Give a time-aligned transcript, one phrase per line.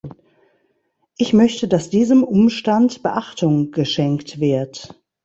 [1.19, 4.99] Ich möchte, dass diesem Umstand Beachtung geschenkt wird.